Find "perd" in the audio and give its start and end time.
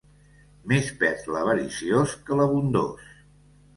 1.03-1.29